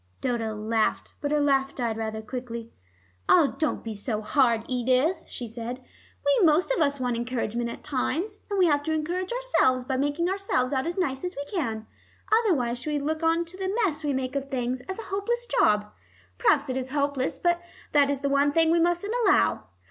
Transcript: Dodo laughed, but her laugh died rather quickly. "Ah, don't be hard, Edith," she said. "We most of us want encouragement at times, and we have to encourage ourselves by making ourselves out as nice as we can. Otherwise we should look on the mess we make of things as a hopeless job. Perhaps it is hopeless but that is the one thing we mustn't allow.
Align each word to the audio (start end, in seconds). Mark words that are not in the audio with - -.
Dodo 0.19 0.55
laughed, 0.55 1.13
but 1.21 1.29
her 1.29 1.39
laugh 1.39 1.75
died 1.75 1.95
rather 1.95 2.23
quickly. 2.23 2.73
"Ah, 3.29 3.53
don't 3.59 3.83
be 3.83 3.93
hard, 3.95 4.63
Edith," 4.67 5.27
she 5.29 5.47
said. 5.47 5.79
"We 6.25 6.43
most 6.43 6.71
of 6.71 6.81
us 6.81 6.99
want 6.99 7.15
encouragement 7.15 7.69
at 7.69 7.83
times, 7.83 8.39
and 8.49 8.57
we 8.57 8.65
have 8.65 8.81
to 8.85 8.93
encourage 8.93 9.31
ourselves 9.31 9.85
by 9.85 9.97
making 9.97 10.27
ourselves 10.27 10.73
out 10.73 10.87
as 10.87 10.97
nice 10.97 11.23
as 11.23 11.35
we 11.35 11.45
can. 11.45 11.85
Otherwise 12.43 12.83
we 12.83 12.93
should 12.95 13.03
look 13.05 13.21
on 13.21 13.43
the 13.43 13.77
mess 13.85 14.03
we 14.03 14.11
make 14.11 14.35
of 14.35 14.49
things 14.49 14.81
as 14.89 14.97
a 14.97 15.03
hopeless 15.13 15.45
job. 15.45 15.93
Perhaps 16.39 16.67
it 16.67 16.77
is 16.77 16.89
hopeless 16.89 17.37
but 17.37 17.61
that 17.91 18.09
is 18.09 18.21
the 18.21 18.27
one 18.29 18.51
thing 18.51 18.71
we 18.71 18.79
mustn't 18.79 19.13
allow. 19.27 19.65